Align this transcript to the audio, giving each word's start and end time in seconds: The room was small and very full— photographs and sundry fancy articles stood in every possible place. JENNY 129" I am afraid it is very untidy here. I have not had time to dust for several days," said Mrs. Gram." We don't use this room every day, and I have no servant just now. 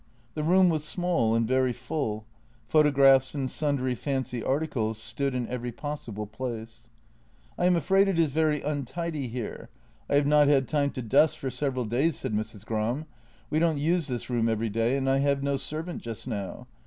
The 0.33 0.41
room 0.43 0.69
was 0.69 0.83
small 0.83 1.35
and 1.35 1.47
very 1.47 1.73
full— 1.73 2.25
photographs 2.69 3.35
and 3.35 3.47
sundry 3.51 3.93
fancy 3.93 4.43
articles 4.43 4.97
stood 4.97 5.35
in 5.35 5.47
every 5.47 5.71
possible 5.71 6.25
place. 6.25 6.89
JENNY 7.55 7.57
129" 7.57 7.57
I 7.59 7.65
am 7.67 7.75
afraid 7.75 8.07
it 8.07 8.19
is 8.19 8.31
very 8.31 8.63
untidy 8.63 9.27
here. 9.27 9.69
I 10.09 10.15
have 10.15 10.25
not 10.25 10.47
had 10.47 10.67
time 10.67 10.89
to 10.93 11.03
dust 11.03 11.37
for 11.37 11.51
several 11.51 11.85
days," 11.85 12.17
said 12.17 12.33
Mrs. 12.33 12.65
Gram." 12.65 13.05
We 13.51 13.59
don't 13.59 13.77
use 13.77 14.07
this 14.07 14.27
room 14.27 14.49
every 14.49 14.69
day, 14.69 14.97
and 14.97 15.07
I 15.07 15.19
have 15.19 15.43
no 15.43 15.55
servant 15.55 16.01
just 16.01 16.27
now. 16.27 16.65